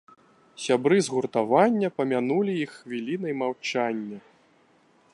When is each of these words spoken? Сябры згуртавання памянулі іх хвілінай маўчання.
Сябры 0.63 0.97
згуртавання 1.07 1.91
памянулі 1.99 2.57
іх 2.65 2.71
хвілінай 2.79 3.33
маўчання. 3.43 4.19